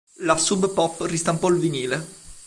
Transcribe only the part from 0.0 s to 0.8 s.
La Sub